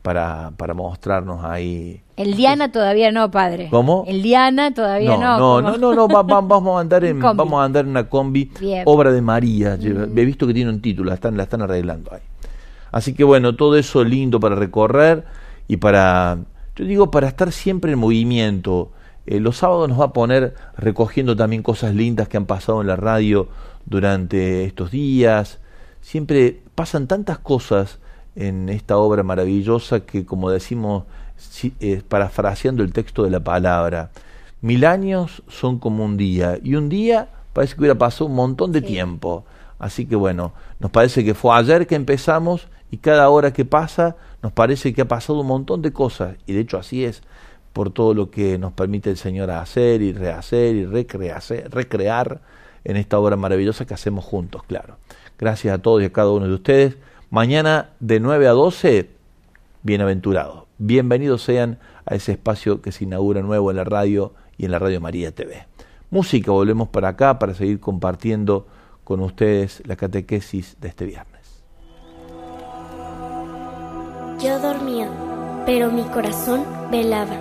[0.06, 2.00] para, para mostrarnos ahí.
[2.16, 3.66] El Diana todavía no, padre.
[3.70, 4.04] ¿Cómo?
[4.06, 5.36] El Diana todavía no.
[5.36, 8.48] No, no, no, no, vamos a andar en, vamos a andar en una combi,
[8.84, 9.76] obra de María.
[9.76, 10.16] Mm.
[10.16, 12.20] He visto que tiene un título, la están, la están arreglando ahí.
[12.92, 15.24] Así que bueno, todo eso lindo para recorrer
[15.66, 16.38] y para,
[16.76, 18.90] yo digo, para estar siempre en movimiento.
[19.26, 22.86] Eh, los sábados nos va a poner recogiendo también cosas lindas que han pasado en
[22.86, 23.48] la radio
[23.86, 25.58] durante estos días.
[26.02, 27.98] Siempre pasan tantas cosas
[28.36, 31.04] en esta obra maravillosa que, como decimos,
[31.80, 34.10] eh, parafraseando el texto de la palabra,
[34.60, 38.72] mil años son como un día y un día parece que hubiera pasado un montón
[38.72, 39.44] de tiempo.
[39.78, 44.16] Así que bueno, nos parece que fue ayer que empezamos y cada hora que pasa
[44.42, 47.22] nos parece que ha pasado un montón de cosas y de hecho así es
[47.72, 52.40] por todo lo que nos permite el Señor hacer y rehacer y recrear
[52.84, 54.96] en esta obra maravillosa que hacemos juntos, claro.
[55.38, 56.96] Gracias a todos y a cada uno de ustedes.
[57.28, 59.10] Mañana de 9 a 12,
[59.82, 60.64] bienaventurados.
[60.78, 64.78] Bienvenidos sean a ese espacio que se inaugura nuevo en la radio y en la
[64.78, 65.66] Radio María TV.
[66.10, 68.66] Música, volvemos para acá para seguir compartiendo
[69.04, 71.35] con ustedes la catequesis de este viernes.
[74.46, 75.08] Yo dormía,
[75.66, 77.34] pero mi corazón velaba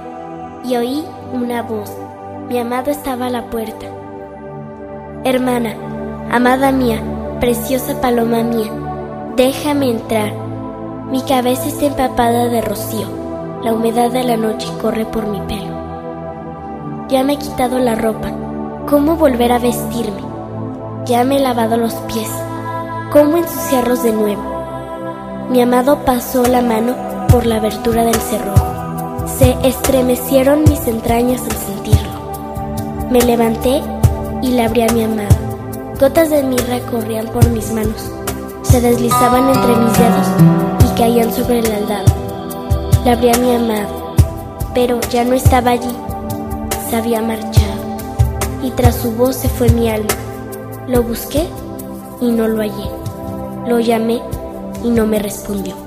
[0.64, 1.96] y oí una voz.
[2.50, 3.86] Mi amado estaba a la puerta.
[5.24, 5.76] Hermana,
[6.32, 7.00] amada mía,
[7.40, 8.72] preciosa paloma mía,
[9.36, 10.34] déjame entrar.
[11.12, 13.06] Mi cabeza está empapada de rocío.
[13.64, 17.06] La humedad de la noche corre por mi pelo.
[17.08, 18.32] Ya me he quitado la ropa.
[18.90, 20.24] ¿Cómo volver a vestirme?
[21.06, 22.32] Ya me he lavado los pies.
[23.12, 24.55] ¿Cómo ensuciarlos de nuevo?
[25.50, 26.96] Mi amado pasó la mano
[27.30, 29.28] por la abertura del cerrojo.
[29.28, 33.10] Se estremecieron mis entrañas al sentirlo.
[33.12, 33.82] Me levanté
[34.42, 35.36] y le abrí a mi amado.
[36.00, 38.10] Gotas de mirra corrían por mis manos.
[38.64, 40.28] Se deslizaban entre mis dedos
[40.84, 42.14] y caían sobre el aldado.
[43.04, 44.16] Le abrí a mi amado,
[44.74, 45.96] pero ya no estaba allí.
[46.90, 47.66] Se había marchado
[48.64, 50.10] y tras su voz se fue mi alma.
[50.88, 51.48] Lo busqué
[52.20, 52.90] y no lo hallé.
[53.68, 54.22] Lo llamé
[54.84, 55.85] y no me respondió.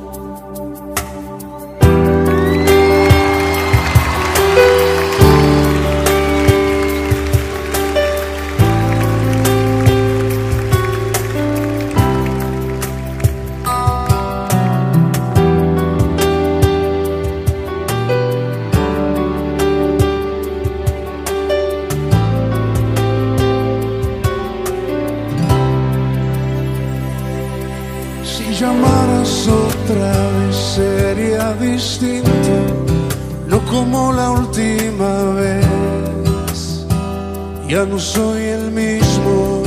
[37.68, 39.62] Ya no soy el mismo.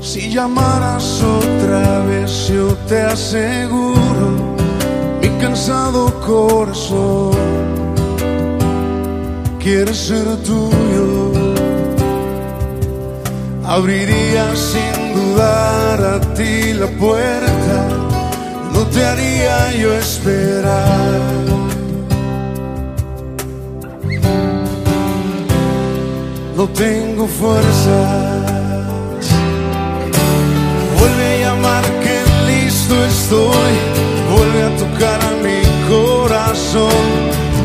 [0.00, 4.26] Si llamaras otra vez, yo te aseguro,
[5.22, 7.30] mi cansado corazón
[9.60, 11.32] quiere ser tuyo.
[13.64, 17.78] Abriría sin dudar a ti la puerta,
[18.72, 21.55] no te haría yo esperar
[26.56, 28.08] no tengo fuerzas.
[30.98, 32.16] Vuelve a llamar que
[32.50, 33.74] listo estoy,
[34.34, 37.04] vuelve a tocar a mi corazón,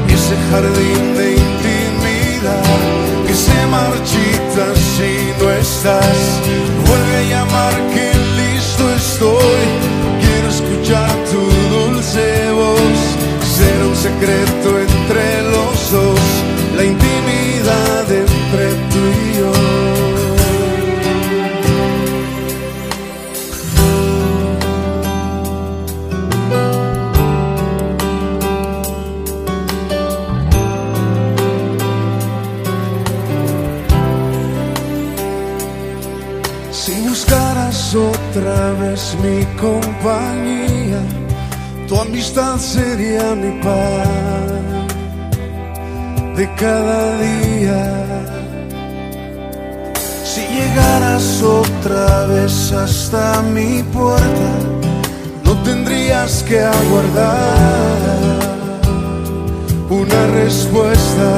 [0.08, 2.64] ese jardín de intimidad
[3.26, 4.66] que se marchita
[4.96, 6.20] si no estás.
[6.88, 8.12] Vuelve a llamar que
[8.42, 9.64] listo estoy,
[10.22, 11.42] quiero escuchar tu
[11.76, 13.00] dulce voz,
[13.58, 16.20] ser un secreto entre los dos,
[16.76, 17.11] la intimidad
[38.42, 41.02] otra vez mi compañía,
[41.88, 44.08] tu amistad sería mi paz
[46.36, 48.22] de cada día
[50.62, 54.50] llegaras otra vez hasta mi puerta,
[55.44, 57.98] no tendrías que aguardar
[59.90, 61.30] una respuesta.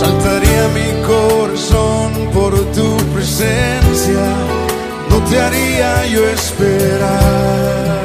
[0.00, 4.24] Saltaría mi corazón por tu presencia,
[5.10, 8.04] no te haría yo esperar.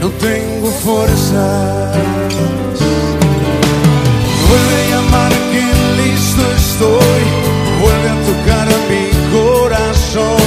[0.00, 1.96] No tengo fuerzas.
[4.48, 5.64] Vuelve a llamar que
[6.00, 7.24] listo estoy.
[7.82, 9.06] Vuelve a tocar a mi
[9.36, 10.46] corazón.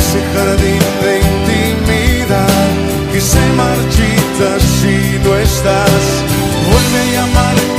[0.00, 2.68] Ese jardín de intimidad
[3.12, 4.48] que se marchita
[4.78, 6.02] si no estás.
[6.70, 7.77] Vuelve a llamar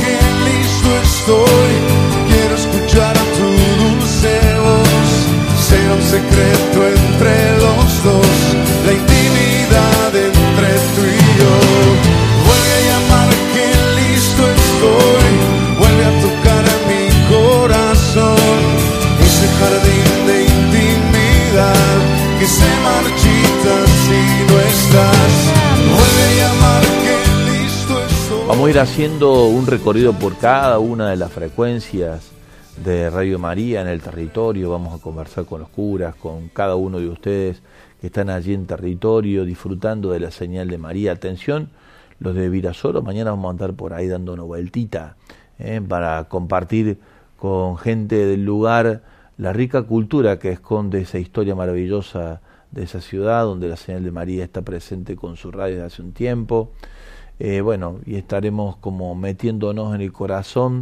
[1.10, 1.72] estoy,
[2.30, 3.48] quiero escuchar a tu
[3.82, 5.10] dulce voz.
[5.68, 9.09] Será un secreto entre los dos.
[28.68, 32.30] Ir haciendo un recorrido por cada una de las frecuencias
[32.84, 34.70] de Radio María en el territorio.
[34.70, 37.62] Vamos a conversar con los curas, con cada uno de ustedes
[38.00, 41.12] que están allí en territorio disfrutando de la señal de María.
[41.12, 41.70] Atención,
[42.18, 45.16] los de Virasoro, mañana vamos a andar por ahí dando una vueltita
[45.58, 46.98] eh, para compartir
[47.38, 49.02] con gente del lugar
[49.38, 54.12] la rica cultura que esconde esa historia maravillosa de esa ciudad, donde la señal de
[54.12, 56.72] María está presente con su radio desde hace un tiempo.
[57.42, 60.80] Eh, bueno, y estaremos como metiéndonos en el corazón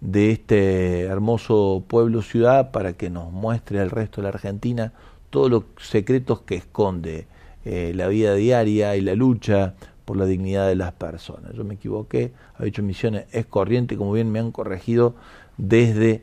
[0.00, 4.94] de este hermoso pueblo ciudad para que nos muestre al resto de la Argentina
[5.28, 7.26] todos los secretos que esconde
[7.66, 9.74] eh, la vida diaria y la lucha
[10.06, 11.52] por la dignidad de las personas.
[11.52, 15.14] Yo me equivoqué, había hecho misiones, es corriente, como bien me han corregido
[15.58, 16.22] desde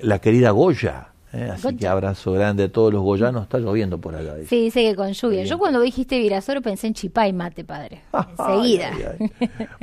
[0.00, 1.50] la querida Goya, ¿eh?
[1.52, 3.42] así que abrazo grande a todos los goyanos.
[3.42, 4.34] Está lloviendo por allá.
[4.46, 5.44] Sí, dice que con lluvia.
[5.44, 8.02] Yo cuando dijiste Virasoro pensé en chipá y mate, padre.
[8.38, 8.92] Enseguida.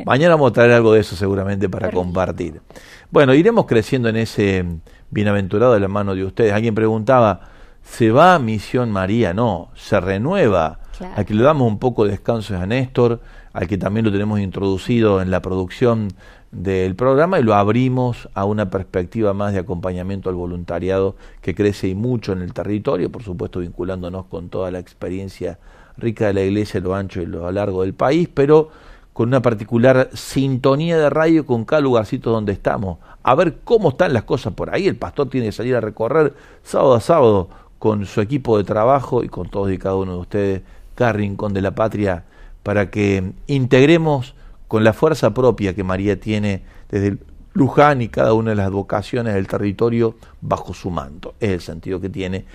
[0.06, 2.62] Mañana vamos a traer algo de eso seguramente para compartir.
[3.10, 4.66] Bueno, iremos creciendo en ese
[5.10, 6.54] bienaventurado de la mano de ustedes.
[6.54, 7.50] Alguien preguntaba,
[7.84, 9.34] ¿se va a Misión María?
[9.34, 10.80] No, se renueva.
[11.16, 13.22] Aquí le damos un poco de descanso a Néstor,
[13.54, 16.10] al que también lo tenemos introducido en la producción
[16.52, 21.88] del programa y lo abrimos a una perspectiva más de acompañamiento al voluntariado que crece
[21.88, 25.60] y mucho en el territorio, por supuesto vinculándonos con toda la experiencia
[25.98, 28.70] rica de la iglesia lo ancho y lo largo del país, pero
[29.14, 34.14] con una particular sintonía de radio con cada lugarcito donde estamos, a ver cómo están
[34.14, 34.88] las cosas por ahí.
[34.88, 36.34] El pastor tiene que salir a recorrer
[36.64, 40.20] sábado a sábado con su equipo de trabajo y con todos y cada uno de
[40.20, 40.62] ustedes,
[40.96, 42.26] cada rincón de la patria,
[42.64, 44.36] para que integremos
[44.72, 47.18] con la fuerza propia que María tiene desde
[47.52, 51.36] Luján y cada una de las vocaciones del territorio bajo su manto.
[51.42, 52.46] Es el sentido que tiene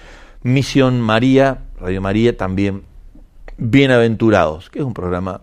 [0.42, 2.84] Misión María, Radio María, también
[3.58, 5.42] Bienaventurados, que es un programa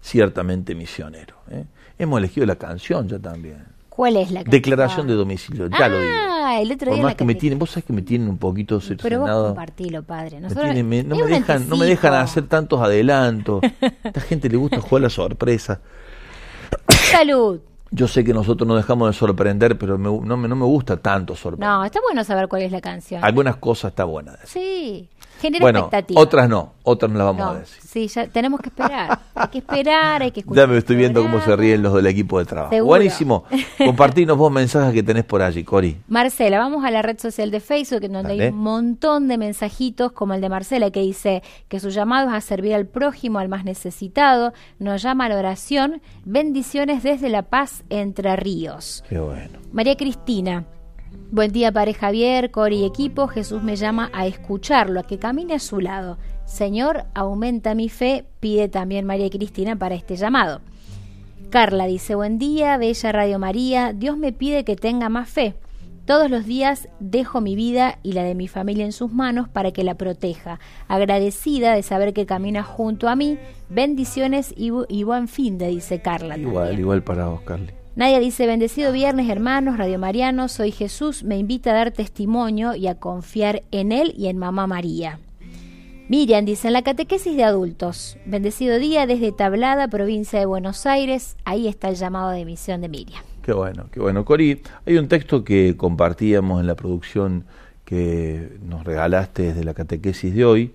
[0.00, 1.34] ciertamente misionero.
[1.50, 1.64] ¿eh?
[1.98, 3.64] Hemos elegido la canción ya también.
[3.96, 4.50] ¿Cuál es la canción?
[4.50, 6.12] Declaración de domicilio, ya lo digo.
[6.14, 8.36] Ah, el otro día Por más que me tienen, vos sabés que me tienen un
[8.36, 10.38] poquito Pero vos compartilo, padre.
[10.38, 10.48] no,
[10.84, 13.62] me, dejan, no me dejan hacer tantos adelantos.
[13.64, 15.80] a esta gente le gusta jugar la sorpresa.
[17.10, 17.60] Salud.
[17.90, 21.34] Yo sé que nosotros nos dejamos de sorprender, pero no, me, no me gusta tanto
[21.34, 21.66] sorprender.
[21.66, 23.24] No, está bueno saber cuál es la canción.
[23.24, 24.38] Algunas cosas está buenas.
[24.44, 25.08] Sí
[25.40, 27.82] genera bueno, Otras no, otras no las vamos a decir.
[27.82, 29.18] Sí, ya tenemos que esperar.
[29.34, 30.66] Hay que esperar, hay que escuchar.
[30.66, 32.84] Ya me estoy viendo cómo se ríen los del equipo de trabajo.
[32.84, 33.44] Buenísimo.
[33.78, 35.96] Compartinos vos mensajes que tenés por allí, Cori.
[36.08, 40.12] Marcela, vamos a la red social de Facebook, en donde hay un montón de mensajitos,
[40.12, 43.48] como el de Marcela, que dice que su llamado es a servir al prójimo, al
[43.48, 44.52] más necesitado.
[44.78, 46.00] Nos llama a la oración.
[46.24, 49.04] Bendiciones desde La Paz, Entre Ríos.
[49.08, 49.58] Qué bueno.
[49.72, 50.64] María Cristina.
[51.32, 53.26] Buen día, Padre Javier, Cori y equipo.
[53.26, 56.18] Jesús me llama a escucharlo, a que camine a su lado.
[56.44, 60.60] Señor, aumenta mi fe, pide también María Cristina para este llamado.
[61.50, 65.54] Carla dice, buen día, bella Radio María, Dios me pide que tenga más fe.
[66.04, 69.72] Todos los días dejo mi vida y la de mi familia en sus manos para
[69.72, 70.60] que la proteja.
[70.86, 73.36] Agradecida de saber que camina junto a mí.
[73.68, 76.38] Bendiciones y, buen fin de, dice Carla.
[76.38, 77.72] Igual, igual para vos, Carly.
[77.96, 82.88] Nadia dice, bendecido viernes hermanos, Radio Mariano, soy Jesús, me invita a dar testimonio y
[82.88, 85.18] a confiar en Él y en Mamá María.
[86.10, 91.38] Miriam dice, en la catequesis de adultos, bendecido día desde Tablada, provincia de Buenos Aires,
[91.46, 93.22] ahí está el llamado de misión de Miriam.
[93.40, 94.26] Qué bueno, qué bueno.
[94.26, 97.46] Cori, hay un texto que compartíamos en la producción
[97.86, 100.74] que nos regalaste desde la catequesis de hoy,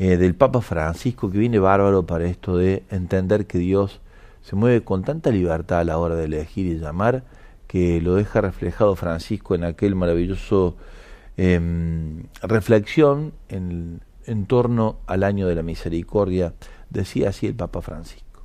[0.00, 4.00] eh, del Papa Francisco, que viene bárbaro para esto de entender que Dios
[4.46, 7.24] se mueve con tanta libertad a la hora de elegir y llamar
[7.66, 10.76] que lo deja reflejado Francisco en aquel maravilloso
[11.36, 16.54] em, reflexión en, en torno al año de la misericordia,
[16.90, 18.44] decía así el Papa Francisco.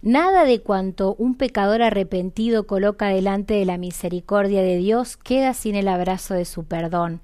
[0.00, 5.74] Nada de cuanto un pecador arrepentido coloca delante de la misericordia de Dios queda sin
[5.74, 7.20] el abrazo de su perdón.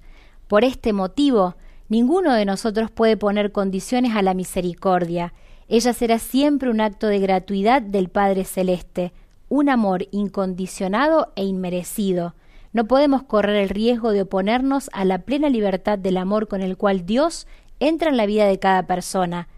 [0.49, 1.55] Por este motivo,
[1.89, 5.33] ninguno de nosotros puede poner condiciones a la misericordia,
[5.69, 9.13] ella será siempre un acto de gratuidad del Padre Celeste,
[9.49, 12.35] un amor incondicionado e inmerecido.
[12.73, 16.77] No podemos correr el riesgo de oponernos a la plena libertad del amor con el
[16.77, 17.47] cual Dios
[17.81, 19.49] entra en la vida de cada persona.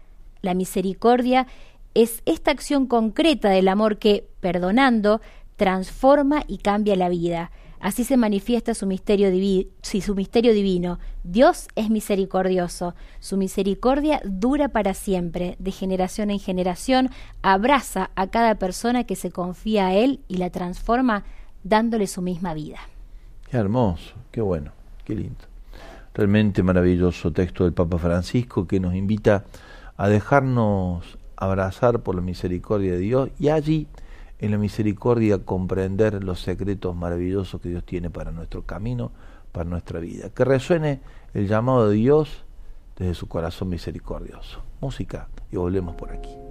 [0.41, 1.47] La misericordia
[1.93, 5.21] es esta acción concreta del amor que, perdonando,
[5.57, 7.51] transforma y cambia la vida.
[7.79, 9.29] Así se manifiesta su misterio,
[9.81, 10.99] su misterio divino.
[11.23, 12.93] Dios es misericordioso.
[13.19, 17.09] Su misericordia dura para siempre, de generación en generación,
[17.41, 21.23] abraza a cada persona que se confía a Él y la transforma
[21.63, 22.79] dándole su misma vida.
[23.49, 24.71] Qué hermoso, qué bueno,
[25.05, 25.45] qué lindo.
[26.13, 29.45] Realmente maravilloso texto del Papa Francisco que nos invita
[29.95, 33.87] a dejarnos abrazar por la misericordia de Dios y allí
[34.39, 39.11] en la misericordia comprender los secretos maravillosos que Dios tiene para nuestro camino,
[39.51, 40.29] para nuestra vida.
[40.29, 41.01] Que resuene
[41.33, 42.45] el llamado de Dios
[42.97, 44.61] desde su corazón misericordioso.
[44.81, 46.48] Música y volvemos por aquí.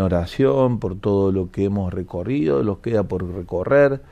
[0.00, 4.02] Oración por todo lo que hemos recorrido, los queda por recorrer,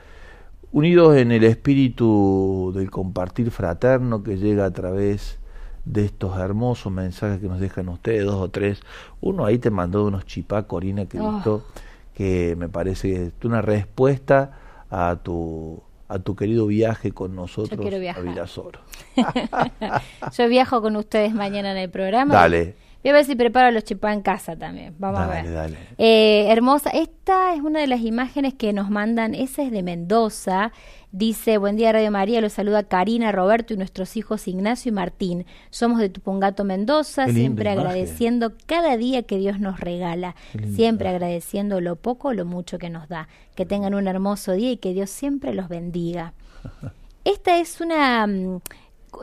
[0.71, 5.39] unidos en el espíritu del compartir fraterno que llega a través
[5.85, 8.81] de estos hermosos mensajes que nos dejan ustedes, dos o tres.
[9.19, 11.63] Uno ahí te mandó unos chipá, Corina, que oh.
[12.13, 14.57] que me parece que es una respuesta
[14.89, 18.81] a tu a tu querido viaje con nosotros a Vilasoro.
[20.37, 22.33] Yo viajo con ustedes mañana en el programa.
[22.33, 22.75] Dale.
[23.03, 24.95] Voy a ver si preparo los chipá en casa también.
[24.99, 25.51] Vamos a ver.
[25.51, 25.77] Dale.
[25.97, 26.91] Eh, hermosa.
[26.91, 29.33] Esta es una de las imágenes que nos mandan.
[29.33, 30.71] Esa es de Mendoza.
[31.13, 35.45] Dice, buen día Radio María, los saluda Karina, Roberto y nuestros hijos Ignacio y Martín.
[35.69, 40.35] Somos de Tupungato, Mendoza, siempre agradeciendo cada día que Dios nos regala,
[40.73, 43.27] siempre agradeciendo lo poco o lo mucho que nos da.
[43.55, 46.33] Que tengan un hermoso día y que Dios siempre los bendiga.
[47.25, 48.61] Esta es una mm,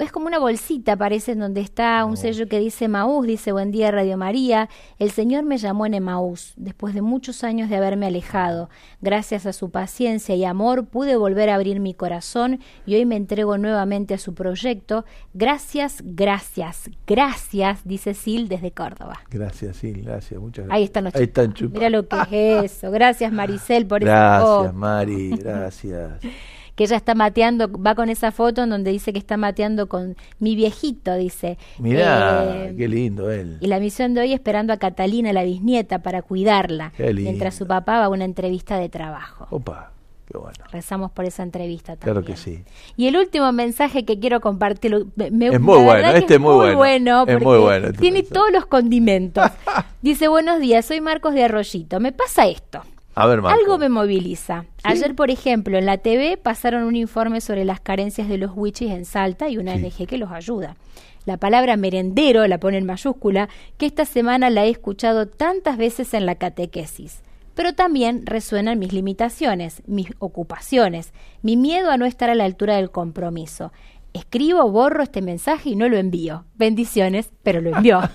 [0.00, 3.70] es como una bolsita, parece, en donde está un sello que dice Maús, dice Buen
[3.70, 4.68] día Radio María.
[4.98, 8.68] El Señor me llamó en Emaús, después de muchos años de haberme alejado.
[9.00, 13.16] Gracias a su paciencia y amor pude volver a abrir mi corazón y hoy me
[13.16, 15.04] entrego nuevamente a su proyecto.
[15.34, 19.20] Gracias, gracias, gracias, dice Sil desde Córdoba.
[19.30, 20.76] Gracias, Sil, gracias, muchas gracias.
[20.76, 22.90] Ahí están los Ahí están Mira lo que es eso.
[22.90, 26.20] Gracias, Maricel, por Gracias, Mari, gracias.
[26.78, 30.16] que ella está mateando, va con esa foto en donde dice que está mateando con
[30.38, 31.58] mi viejito, dice.
[31.80, 33.56] Mirá, eh, qué lindo él.
[33.60, 37.98] Y la misión de hoy esperando a Catalina, la bisnieta, para cuidarla, mientras su papá
[37.98, 39.48] va a una entrevista de trabajo.
[39.50, 39.90] Opa.
[40.30, 40.58] Qué bueno.
[40.70, 42.22] Rezamos por esa entrevista también.
[42.22, 42.62] Claro que sí.
[42.96, 47.24] Y el último mensaje que quiero compartir, me, es muy bueno, este es muy, bueno.
[47.26, 47.86] es muy bueno.
[47.88, 49.50] Este tiene todos los condimentos.
[50.02, 51.98] Dice, buenos días, soy Marcos de Arroyito.
[51.98, 52.82] Me pasa esto.
[53.18, 54.66] Algo me moviliza.
[54.84, 58.92] Ayer, por ejemplo, en la TV pasaron un informe sobre las carencias de los wichis
[58.92, 60.76] en Salta y una ONG que los ayuda.
[61.24, 66.14] La palabra merendero la pone en mayúscula, que esta semana la he escuchado tantas veces
[66.14, 67.22] en la catequesis.
[67.54, 71.12] Pero también resuenan mis limitaciones, mis ocupaciones,
[71.42, 73.72] mi miedo a no estar a la altura del compromiso.
[74.12, 76.44] Escribo, borro este mensaje y no lo envío.
[76.54, 78.00] Bendiciones, pero lo envió.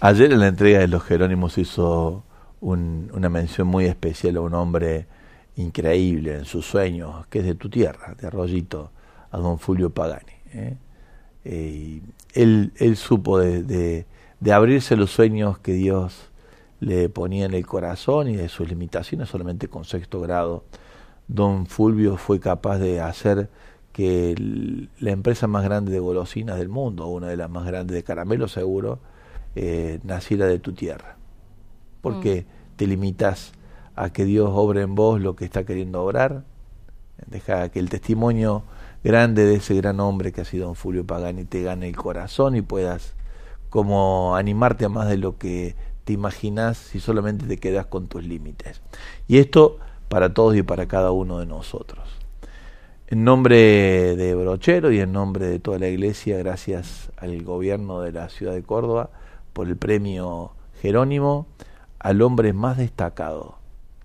[0.00, 2.24] Ayer en la entrega de los Jerónimos hizo
[2.64, 5.06] una mención muy especial a un hombre
[5.56, 8.90] increíble en sus sueños, que es de tu tierra, de Arroyito,
[9.30, 10.32] a don Fulvio Pagani.
[10.52, 10.76] ¿eh?
[11.44, 12.00] Eh,
[12.32, 14.06] él, supo de,
[14.40, 16.30] de, abrirse los sueños que Dios
[16.80, 20.64] le ponía en el corazón y de sus limitaciones solamente con sexto grado.
[21.28, 23.50] Don Fulvio fue capaz de hacer
[23.92, 24.34] que
[24.98, 28.48] la empresa más grande de golosinas del mundo, una de las más grandes de caramelo
[28.48, 28.98] seguro,
[29.54, 31.16] eh, naciera de tu tierra
[32.04, 32.76] porque mm.
[32.76, 33.52] te limitas
[33.96, 36.44] a que Dios obre en vos lo que está queriendo obrar.
[37.26, 38.62] Deja que el testimonio
[39.02, 42.56] grande de ese gran hombre que ha sido don Fulvio Pagani te gane el corazón
[42.56, 43.14] y puedas
[43.70, 45.74] como animarte a más de lo que
[46.04, 48.82] te imaginas si solamente te quedas con tus límites.
[49.26, 49.78] Y esto
[50.10, 52.06] para todos y para cada uno de nosotros.
[53.06, 58.12] En nombre de Brochero y en nombre de toda la iglesia, gracias al gobierno de
[58.12, 59.10] la ciudad de Córdoba
[59.54, 60.52] por el premio
[60.82, 61.46] Jerónimo
[62.04, 63.56] al hombre más destacado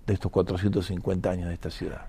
[0.06, 2.06] de estos 450 años de esta ciudad.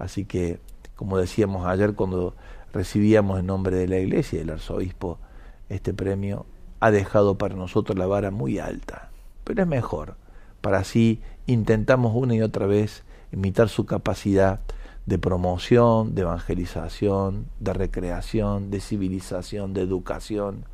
[0.00, 0.58] Así que,
[0.96, 2.34] como decíamos ayer cuando
[2.72, 5.20] recibíamos en nombre de la Iglesia y del arzobispo
[5.68, 6.44] este premio,
[6.80, 9.10] ha dejado para nosotros la vara muy alta,
[9.44, 10.16] pero es mejor,
[10.60, 14.58] para así intentamos una y otra vez imitar su capacidad
[15.06, 20.64] de promoción, de evangelización, de recreación, de civilización, de educación,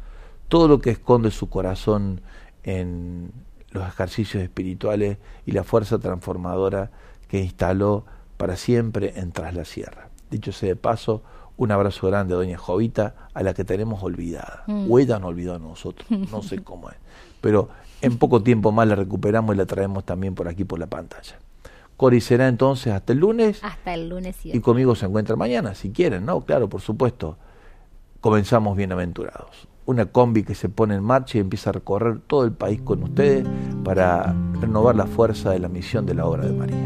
[0.48, 2.22] todo lo que esconde su corazón
[2.62, 3.30] en
[3.72, 6.90] los ejercicios espirituales y la fuerza transformadora
[7.28, 8.04] que instaló
[8.36, 10.08] para siempre en Tras la Sierra.
[10.30, 11.22] Dicho sea de paso,
[11.56, 14.64] un abrazo grande a Doña Jovita, a la que tenemos olvidada.
[14.66, 14.90] Mm.
[14.90, 16.96] O ella no olvidó a nosotros, no sé cómo es.
[17.40, 17.68] Pero
[18.00, 21.38] en poco tiempo más la recuperamos y la traemos también por aquí por la pantalla.
[21.96, 23.62] Cori será entonces hasta el lunes.
[23.62, 24.36] Hasta el lunes.
[24.44, 26.40] Y conmigo se encuentra mañana, si quieren, ¿no?
[26.40, 27.36] Claro, por supuesto.
[28.20, 32.52] Comenzamos bienaventurados una combi que se pone en marcha y empieza a recorrer todo el
[32.52, 33.46] país con ustedes
[33.84, 36.76] para renovar la fuerza de la misión de la obra de María.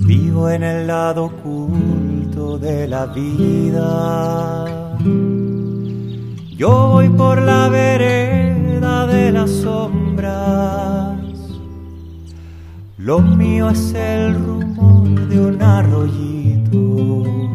[0.00, 4.64] Vivo en el lado oculto de la vida.
[6.56, 11.17] Yo voy por la vereda de la sombra
[13.08, 17.47] lo mío es el rumor de un arroyito.